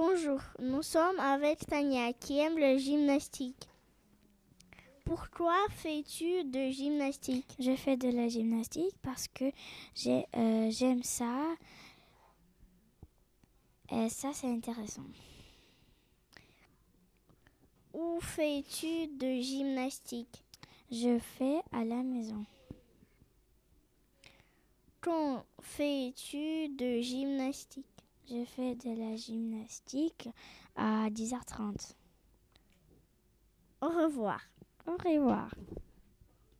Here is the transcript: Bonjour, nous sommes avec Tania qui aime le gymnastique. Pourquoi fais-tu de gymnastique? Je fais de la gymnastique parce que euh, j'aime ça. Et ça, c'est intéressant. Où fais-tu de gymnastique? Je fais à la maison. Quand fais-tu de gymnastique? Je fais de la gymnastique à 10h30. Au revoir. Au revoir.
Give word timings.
Bonjour, 0.00 0.40
nous 0.60 0.84
sommes 0.84 1.18
avec 1.18 1.66
Tania 1.66 2.12
qui 2.12 2.38
aime 2.38 2.56
le 2.56 2.78
gymnastique. 2.78 3.68
Pourquoi 5.04 5.56
fais-tu 5.70 6.44
de 6.44 6.70
gymnastique? 6.70 7.56
Je 7.58 7.74
fais 7.74 7.96
de 7.96 8.08
la 8.08 8.28
gymnastique 8.28 8.94
parce 9.02 9.26
que 9.26 9.46
euh, 9.46 10.70
j'aime 10.70 11.02
ça. 11.02 11.52
Et 13.90 14.08
ça, 14.08 14.32
c'est 14.32 14.46
intéressant. 14.46 15.02
Où 17.92 18.20
fais-tu 18.20 19.08
de 19.08 19.40
gymnastique? 19.40 20.44
Je 20.92 21.18
fais 21.18 21.58
à 21.72 21.84
la 21.84 22.04
maison. 22.04 22.44
Quand 25.00 25.44
fais-tu 25.60 26.68
de 26.68 27.00
gymnastique? 27.00 27.84
Je 28.30 28.44
fais 28.44 28.74
de 28.74 28.90
la 28.90 29.16
gymnastique 29.16 30.28
à 30.76 31.08
10h30. 31.08 31.94
Au 33.80 33.88
revoir. 33.88 34.42
Au 34.86 34.96
revoir. 34.96 35.50